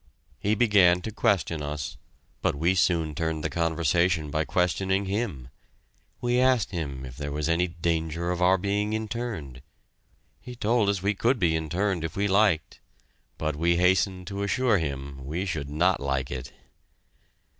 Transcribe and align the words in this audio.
He 0.39 0.55
began 0.55 1.03
to 1.03 1.11
question 1.11 1.61
us, 1.61 1.95
but 2.41 2.55
we 2.55 2.73
soon 2.73 3.13
turned 3.13 3.43
the 3.43 3.51
conversation 3.51 4.31
by 4.31 4.45
questioning 4.45 5.05
him. 5.05 5.49
We 6.21 6.39
asked 6.39 6.71
him 6.71 7.05
if 7.05 7.15
there 7.17 7.31
was 7.31 7.47
any 7.47 7.67
danger 7.67 8.31
of 8.31 8.41
our 8.41 8.57
being 8.57 8.93
interned? 8.93 9.61
He 10.39 10.55
told 10.55 10.89
us 10.89 11.03
we 11.03 11.13
could 11.13 11.37
be 11.37 11.55
interned 11.55 12.03
if 12.03 12.15
we 12.15 12.27
liked, 12.27 12.79
but 13.37 13.55
we 13.55 13.75
hastened 13.77 14.25
to 14.29 14.41
assure 14.41 14.79
him 14.79 15.23
we 15.23 15.45
should 15.45 15.69
not 15.69 15.99
like 15.99 16.31
it. 16.31 16.51